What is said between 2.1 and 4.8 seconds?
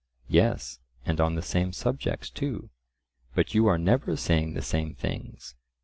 too; but you are never saying the